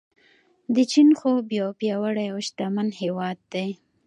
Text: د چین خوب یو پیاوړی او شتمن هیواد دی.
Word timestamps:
د 0.75 0.77
چین 0.91 1.09
خوب 1.19 1.45
یو 1.59 1.69
پیاوړی 1.79 2.25
او 2.33 2.37
شتمن 2.47 2.87
هیواد 3.01 3.37
دی. 3.53 3.69